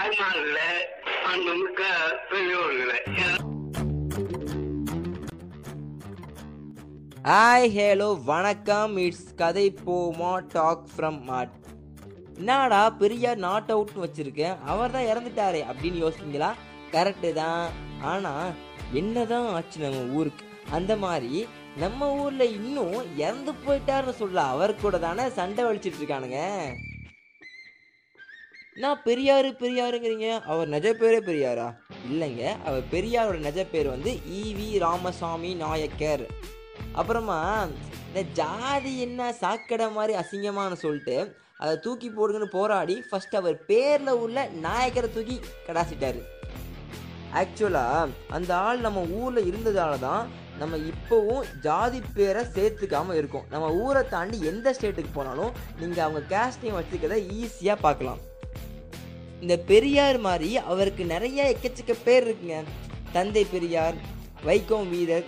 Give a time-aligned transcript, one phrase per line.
[0.00, 0.58] தாய்மார்கள
[1.30, 1.80] அன்புமிக்க
[2.28, 2.98] பெரியோர்களே.
[7.26, 8.92] Hi hello வணக்கம்.
[9.04, 11.52] இட்ஸ் கதை போமா டாக் ஃப்ரம் மாட்
[12.38, 16.50] என்னடா பெரியார் நாட் அவுட்னு வச்சுருக்கேன் அவர் தான் இறந்துட்டாரே அப்படின்னு யோசிச்சிங்களா
[16.94, 17.66] கரெக்டு தான்.
[18.12, 18.54] ஆனால்
[19.00, 20.46] என்னதான் ஆச்சு நம்ம ஊருக்கு?
[20.78, 21.32] அந்த மாதிரி
[21.84, 26.40] நம்ம ஊரில் இன்னும் இறந்து போயிட்டாருன்னு சொல்ல அவர் கூட தானே சண்டை வலிச்சிட்டு இருக்கானுங்க.
[28.76, 30.40] நான் பெரியாரு பெரியாருங்கிறீங்க?
[30.42, 31.74] அவர் நிஜ பேரே பெரியாரா?
[32.10, 32.42] இல்லைங்க.
[32.64, 36.26] அவர் பெரியாரோட நிஜ பேர் வந்து ஈவி ராமசாமி நாயக்கர்.
[36.92, 37.66] அப்புறமா
[38.08, 44.46] இந்த ஜாதி என்ன சாக்கடை மாதிரி அசிங்கமானு சொல்லிட்டு அதை தூக்கி போடுங்கன்னு போராடி ஃபஸ்ட் அவர் பேரில் உள்ள
[44.62, 46.20] நாயக்கரை தூக்கி கடாசிட்டார்.
[47.42, 53.46] ஆக்சுவலாக அந்த ஆள் நம்ம ஊரில் இருந்ததால தான் நம்ம இப்போவும் ஜாதி பேரை சேர்த்துக்காமல் இருக்கோம்.
[53.50, 58.20] நம்ம ஊரை தாண்டி எந்த ஸ்டேட்டுக்கு போனாலும் நீங்கள் அவங்க கேஸ்டையும் வச்சுக்கிறத ஈஸியாக பார்க்கலாம்.
[59.40, 62.56] இந்த பெரியார் மாதிரி அவருக்கு நிறைய எக்கச்சக்க பேர் இருக்குங்க.
[63.12, 63.96] தந்தை பெரியார்
[64.48, 65.26] வைக்கோம் வீரர்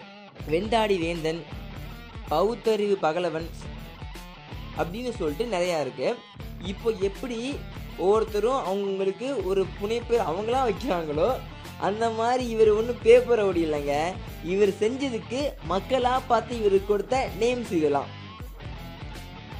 [0.51, 1.41] வெண்டாடி வேந்தன்
[2.31, 3.49] பௌத்தறிவு பகலவன்
[4.81, 6.09] அப்படின்னு சொல்லிட்டு நிறையா இருக்கு.
[6.73, 7.39] இப்போ எப்படி
[8.05, 11.31] ஒவ்வொருத்தரும் அவங்களுக்கு ஒரு புனைப்பேர் அவங்களாம் வைக்கிறாங்களோ
[11.89, 13.95] அந்த மாதிரி இவர் ஒன்றும் பேப்பர் ஓடி இல்லைங்க.
[14.53, 15.41] இவர் செஞ்சதுக்கு
[15.73, 18.11] மக்களாக பார்த்து இவருக்கு கொடுத்த நேம்ஸ் இதெல்லாம்.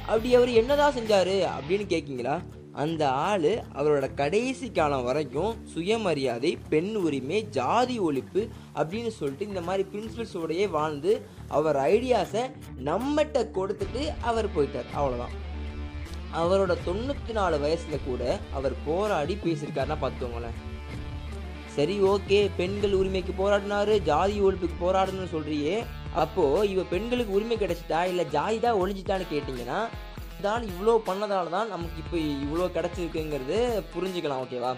[0.07, 2.35] அப்படி அவர் என்னதான் செஞ்சாரு அப்படின்னு கேட்கீங்களா
[2.81, 8.41] அந்த ஆள் அவரோட கடைசி காலம் வரைக்கும் சுயமரியாதை பெண் உரிமை ஜாதி ஒழிப்பு
[8.79, 11.11] அப்படின்னு சொல்லிட்டு இந்த மாதிரி பிரின்சிபல்ஸோடையே வாழ்ந்து
[11.57, 12.43] அவர் ஐடியாஸை
[12.89, 14.89] நம்மகிட்ட கொடுத்துட்டு அவர் போயிட்டார்.
[14.99, 15.35] அவ்வளோதான்
[16.41, 20.57] அவரோட தொண்ணூற்றி நாலு வயசில் கூட அவர் போராடி பேசியிருக்காருன்னா பார்த்துக்கோங்களேன்.
[21.75, 25.75] சரி ஓகே பெண்கள் உரிமைக்கு போராடினாரு ஜாதி ஒழிப்புக்கு போராடணும்னு சொல்றியே.
[26.23, 29.79] அப்போ இவ பெண்களுக்கு உரிமை கிடைச்சிட்டா இல்லை ஜாதி தான் ஒழிஞ்சிட்டான்னு கேட்டிங்கன்னா
[30.43, 33.57] தான் இவ்வளோ பண்ணதால தான் நமக்கு இப்போ இவ்வளோ கிடச்சிருக்குங்கிறது
[33.93, 34.71] புரிஞ்சுக்கலாம் ஓகேவா?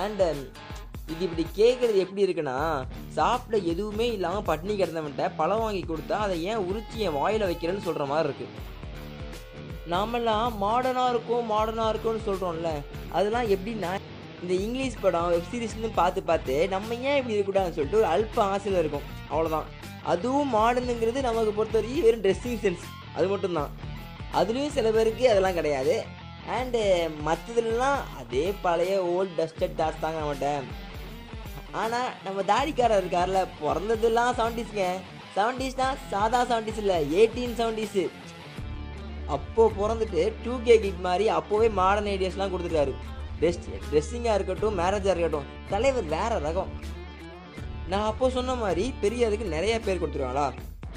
[0.00, 0.40] அண்டு um,
[1.12, 2.56] இது இப்படி கேட்குறது எப்படி இருக்குன்னா
[3.14, 8.04] சாப்பிட எதுவுமே இல்லாமல் பட்னி கிடந்தவன்ட்ட பழம் வாங்கி கொடுத்தா அதை ஏன் உரிச்சி என் வாயில் வைக்கிறேன்னு சொல்கிற
[8.06, 8.68] மாதிரி இருக்குது
[9.86, 12.72] நாமெல்லாம் மாடர்னாக இருக்கும் மாடர்னாக இருக்கும்னு சொல்கிறோம்ல
[13.12, 13.90] அதெல்லாம் எப்படின்னா
[14.42, 18.80] இந்த இங்கிலீஷ் படம் வெப் சீரிஸ்னு பார்த்து பார்த்து நம்ம ஏன் இப்படி இருக்கக்கூடாதுன்னு சொல்லிட்டு ஒரு அல்ப ஆசையில்
[18.82, 19.68] இருக்கும் அவ்வளோதான்
[20.04, 22.86] அதுவும் மாடர்னுங்கிறது நமக்கு பொறுத்த வரைக்கும் வெறும் ட்ரெஸ்ஸிங் சென்ஸ்
[23.16, 23.70] அது மட்டும்தான்.
[24.38, 25.94] அதுலேயும் சில பேருக்கு அதெல்லாம் கிடையாது.
[26.56, 26.82] அண்டு
[27.26, 30.50] மற்றதுலாம் அதே பழைய ஓல்ட் டஸ்டட் டாஸ் தாங்க நம்மகிட்ட.
[31.80, 34.86] ஆனால் நம்ம தாடிக்காரர் இருக்கார்ல பிறந்ததுலாம் செவன்டிஸ்ங்க
[35.36, 38.04] செவன்டிஸ்னால் சாதா செவன்டிஸ் இல்லை எயிட்டீன் செவன்டிஸு
[39.34, 42.94] அப்போது பிறந்துட்டு டூ கே கிட் மாதிரி அப்போவே மாடர்ன் ஐடியாஸ்லாம் கொடுத்துருக்காரு.
[43.40, 43.60] ட்ரெஸ்
[43.90, 46.72] ட்ரெஸ்ஸிங்காக இருக்கட்டும் மேரேஜாக இருக்கட்டும் தலைவர் வேறு ரகம்.
[47.90, 50.48] நான் அப்போ சொன்ன மாதிரி பெரியதுக்கு நிறைய பேர் கொடுத்துருவாங்களா?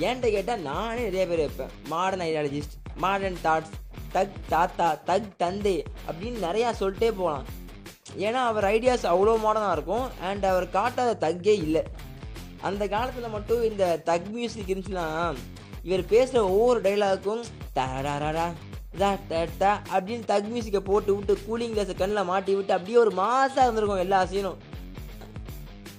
[0.08, 1.76] ஏன்ட்ட கேட்டால் நானே நிறைய பேர் வைப்பேன்.
[1.92, 3.74] மாடர்ன் ஐடியாலஜிஸ்ட் மாடர்ன் தாட்ஸ்
[4.14, 7.46] தக் தாத்தா தக் தந்தை அப்படின்னு நிறையா சொல்லிட்டே போகலாம்.
[8.18, 10.08] ஏன்னா அவர் ஐடியாஸ் அவ்வளோ மாடர்னாக இருக்கும்.
[10.22, 11.84] அண்ட் அவர் காட்டாத தக்கே இல்லை.
[12.62, 15.36] அந்த காலத்தில் மட்டும் இந்த தக் மியூசிக் இருந்துச்சுன்னா
[15.84, 17.42] இவர் பேசுகிற ஒவ்வொரு டைலாக்கும்
[17.76, 18.46] டடடடடா,
[19.96, 24.24] அப்படின்னு தக் மியூசிக்கை போட்டு விட்டு கூலிங் கிளாஸை கண்ணில் மாட்டி விட்டு அப்படியே ஒரு மாசாக இருந்திருக்கும் எல்லா
[24.24, 24.60] சீனும்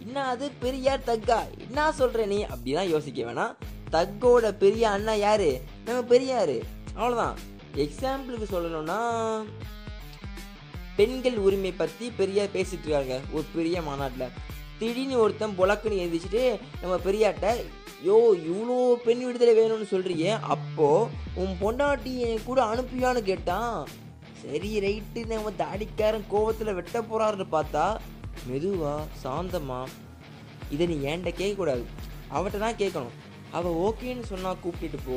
[0.06, 0.50] என்ன அது?
[0.60, 1.38] பெரியார் தக்கா?
[1.66, 2.38] என்ன சொல்கிற நீ?
[2.44, 3.54] அப்படிலாம் யோசிக்க வேணாம்.
[3.92, 5.50] தக்கோட பெரிய அண்ணா யாரு?
[5.84, 6.56] நம்ம பெரியாரு.
[6.96, 7.36] அவ்வளோதான்
[7.84, 8.98] எக்ஸாம்பிளுக்கு சொல்லணும்னா
[10.98, 14.34] பெண்கள் உரிமை பற்றி பெரியார் பேசிட்டு இருக்காங்க ஒரு பெரிய மாநாட்டில்.
[14.78, 16.42] திடீர்னு ஒருத்தன் புலக்குன்னு எழுந்திரிச்சிட்டு
[16.82, 17.48] நம்ம பெரியாட்ட
[18.06, 18.16] யோ
[18.50, 23.76] இவ்வளோ பெண் விடுதலை வேணும்னு சொல்கிறீங்க அப்போது உன் பொண்டாட்டி என் கூட அனுப்பியான்னு கேட்டான்
[24.42, 27.84] சரி ரைட்டு நம்ம தாடிக்காரன் கோவத்தில் வெட்ட போகிறாருன்னு பார்த்தா
[28.46, 29.94] மெதுவாக சாந்தமாக
[30.70, 31.84] இதை நீ ஏன்ட்ட கேட்கக்கூடாது.
[32.36, 33.14] அவட்ட தான் கேட்கணும்.
[33.58, 35.16] அவள் ஓகேன்னு சொன்னால் கூப்பிட்டுட்டு போ.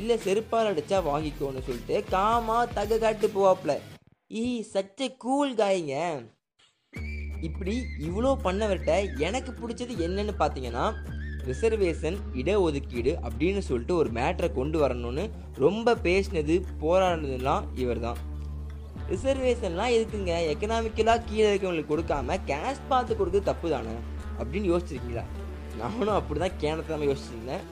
[0.00, 3.74] இல்லை செருப்பால் அடித்தா வாங்கிக்கோன்னு சொல்லிட்டு காமா தக காட்டு போவாப்ல.
[4.42, 5.94] ஈ சச்ச கூல் காய்ங்க
[7.48, 7.74] இப்படி
[8.06, 8.94] இவ்வளோ பண்ணவர்கிட்ட
[9.26, 10.84] எனக்கு பிடிச்சது என்னன்னு பார்த்தீங்கன்னா
[11.48, 15.24] ரிசர்வேஷன் இடஒதுக்கீடு அப்படின்னு சொல்லிட்டு ஒரு மேட்ரை கொண்டு வரணும்னு
[15.64, 18.18] ரொம்ப பேசினது போராடினதுலாம் இவர் தான்
[19.12, 20.34] ரிசர்வேஷன்லாம் எதுக்குங்க?
[20.52, 23.94] எக்கனாமிக்கலாக கீழே இருக்கவங்களுக்கு கொடுக்காம கேஷ் பார்த்து கொடுக்குறது தப்பு தானே
[24.40, 25.24] அப்படின்னு யோசிச்சிருக்கீங்களா?
[25.80, 27.64] நானும் அப்படி தான் கேனத்தமாக யோசிச்சிருந்தேன்.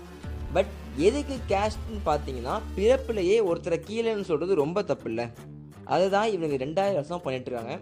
[0.57, 0.71] பட்
[1.07, 5.27] எதுக்கு கேஸ்ட்னு பார்த்தீங்கன்னா பிறப்புலையே ஒருத்தரை கீழேன்னு சொல்கிறது ரொம்ப தப்பு இல்லை
[5.95, 7.75] அதை தான் இவங்க ரெண்டாயிரம் வருஷம் பண்ணிட்டுருக்காங்க.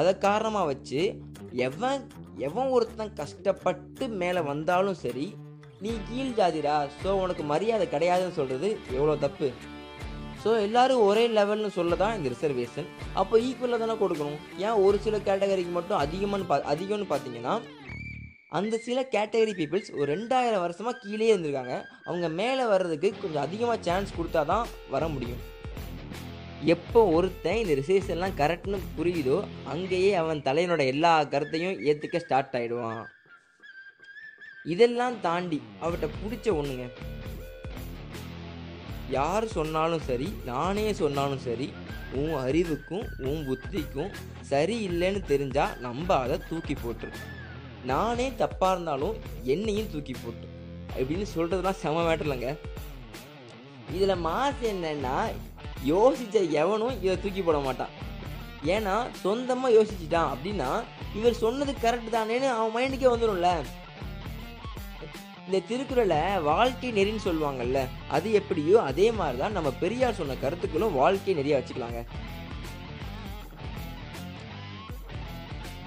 [0.00, 1.00] அதை காரணமாக வச்சு
[1.66, 2.04] எவன்
[2.46, 5.26] எவன் ஒருத்தன் கஷ்டப்பட்டு மேலே வந்தாலும் சரி
[5.84, 9.48] நீ கீழ் ஜாதிரா ஸோ உனக்கு மரியாதை கிடையாதுன்னு சொல்கிறது எவ்வளோ தப்பு?
[10.42, 12.88] ஸோ எல்லாரும் ஒரே லெவல்னு சொல்ல தான் இந்த ரிசர்வேஷன்
[13.20, 14.38] அப்போ ஈக்குவலாக தானே கொடுக்கணும்?
[14.66, 17.54] ஏன் ஒரு சில கேட்டகரிக்கு மட்டும் அதிகமானு பா அதிகம்னு பார்த்தீங்கன்னா
[18.52, 21.76] அந்த சில கேட்டகரி பீப்புள்ஸ் ஒரு ரெண்டாயிரம் வருஷமாக கீழே இருந்திருக்காங்க.
[22.08, 25.42] அவங்க மேலே வர்றதுக்கு கொஞ்சம் அதிகமாக சான்ஸ் கொடுத்தா தான் வர முடியும்.
[26.74, 29.38] எப்போ ஒருத்தன் இந்த ரிசர்வேஷன்லாம் கரெக்ட்னு புரியுதோ
[29.72, 33.02] அங்கேயே அவன் தலைவனோட எல்லா கருத்தையும் ஏற்றுக்க ஸ்டார்ட் ஆகிடுவான்
[34.74, 36.86] இதெல்லாம் தாண்டி அவட்ட பிடிச்ச ஒன்றுங்க
[39.16, 41.68] யார் சொன்னாலும் சரி நானே சொன்னாலும் சரி
[42.20, 44.14] உன் அறிவுக்கும் உன் புத்திக்கும்
[44.50, 47.12] சரி இல்லைன்னு தெரிஞ்சால் நம்ம அதை தூக்கி போட்டுரு.
[47.90, 49.16] நானே தப்பாக இருந்தாலும்
[49.54, 50.46] என்னையும் தூக்கி போட்டு.
[50.96, 52.50] அப்படின்னு சொல்கிறதுலாம் செம மேட்டர்லங்க
[53.96, 55.16] இதில் மாசு என்னன்னா
[55.92, 57.94] யோசித்த எவனும் இதை தூக்கி போட மாட்டான்.
[58.74, 60.70] ஏன்னா சொந்தமாக யோசிச்சுட்டான் அப்படின்னா
[61.18, 63.50] இவர் சொன்னது கரெக்ட் தானேன்னு அவன் மைண்டுக்கே வந்துடும்ல
[65.46, 67.80] இந்த திருக்குறளை வாழ்க்கை நெறின்னு சொல்லுவாங்கல்ல
[68.16, 72.00] அது எப்படியோ அதே மாதிரி தான் நம்ம பெரியார் சொன்ன கருத்துக்களும் வாழ்க்கை நெறியாக வச்சுக்கலாங்க.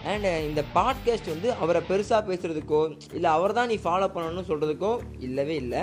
[0.08, 2.82] அண்ட் uh, இந்த பாட்காஸ்ட் வந்து அவரை பெருசாக பேசுகிறதுக்கோ
[3.18, 4.92] இல்லை அவர் தான் நீ ஃபாலோ பண்ணணும்னு சொல்கிறதுக்கோ
[5.28, 5.82] இல்லவே இல்லை.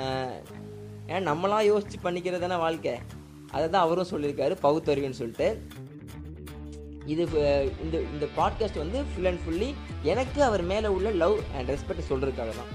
[0.00, 0.34] Uh,
[1.14, 2.94] ஏன் நம்மளாம் யோசித்து பண்ணிக்கிறது தானே வாழ்க்கை.
[3.52, 5.48] அதை தான் அவரும் சொல்லியிருக்காரு பகுத்தறிவுன்னு சொல்லிட்டு.
[7.12, 9.70] இது uh, இந்த இந்த பாட்காஸ்ட் வந்து ஃபுல் அண்ட் ஃபுல்லி
[10.02, 12.72] எனக்கு அவர் மேலே உள்ள லவ் அண்ட் ரெஸ்பெக்ட் சொல்கிறதுக்காக தான்.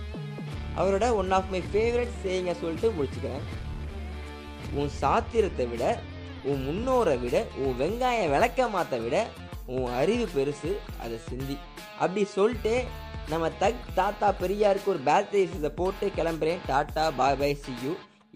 [0.77, 3.45] அவரோட ஒன் ஆஃப் மை ஃபேவரட் சேயிங்கை சொல்லிட்டு முடிச்சுக்கிறேன்.
[4.79, 5.85] உன் சாத்திரத்தை விட
[6.49, 9.17] உன் முன்னோரை விட உன் வெங்காயம் விளக்க மாத்த விட
[9.75, 10.71] உன் அறிவு பெருசு
[11.03, 11.57] அதை சிந்தி.
[12.03, 12.73] அப்படி சொல்லிட்டு
[13.31, 16.63] நம்ம தக் தாத்தா பெரியாருக்கு ஒரு பேர்த்டே இதை போட்டு கிளம்புறேன்.
[16.69, 17.93] டாட்டா பாய் பாய் சி யூ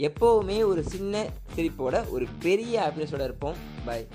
[0.08, 1.26] எப்போவுமே ஒரு சின்ன
[1.56, 3.58] சிரிப்போட ஒரு பெரிய ஹாப்பினஸோட இருப்போம்.
[3.86, 4.06] பாய்